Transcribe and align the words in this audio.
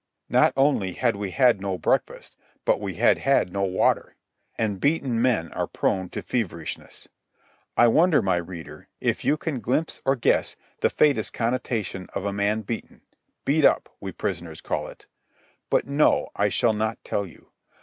Not 0.29 0.51
only 0.57 0.93
had 0.93 1.15
we 1.15 1.29
had 1.29 1.61
no 1.61 1.77
breakfast, 1.77 2.35
but 2.65 2.79
we 2.81 2.95
had 2.95 3.19
had 3.19 3.53
no 3.53 3.61
water. 3.61 4.15
And 4.57 4.79
beaten 4.81 5.21
men 5.21 5.51
are 5.53 5.67
prone 5.67 6.09
to 6.09 6.23
feverishness. 6.23 7.07
I 7.77 7.87
wonder, 7.87 8.23
my 8.23 8.37
reader, 8.37 8.87
if 8.99 9.23
you 9.23 9.37
can 9.37 9.59
glimpse 9.59 10.01
or 10.03 10.15
guess 10.15 10.55
the 10.79 10.89
faintest 10.89 11.33
connotation 11.33 12.07
of 12.15 12.25
a 12.25 12.33
man 12.33 12.61
beaten—"beat 12.61 13.63
up," 13.63 13.95
we 13.99 14.11
prisoners 14.11 14.59
call 14.59 14.87
it. 14.87 15.05
But 15.69 15.85
no, 15.85 16.29
I 16.35 16.49
shall 16.49 16.73
not 16.73 16.97
tell 17.03 17.27
you. 17.27 17.51